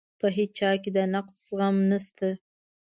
[0.19, 2.27] په هیچا کې د نقد زغم نشته.